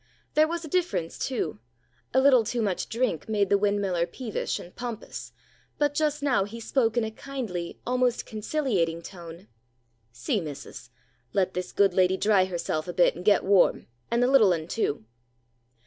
[0.33, 1.59] There was a difference, too.
[2.11, 5.31] A little too much drink made the windmiller peevish and pompous,
[5.77, 9.47] but just now he spoke in a kindly, almost conciliating tone.
[10.11, 10.89] "See, missus!
[11.33, 14.67] Let this good lady dry herself a bit, and get warm, and the little un
[14.67, 15.05] too."